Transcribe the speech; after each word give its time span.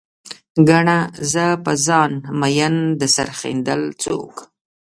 ګڼه، 0.69 0.99
زه 1.33 1.45
په 1.63 1.71
ځان 1.85 2.11
مين 2.39 2.75
د 2.99 3.01
سر 3.15 3.29
ښندل 3.39 3.81
څوک 4.01 4.35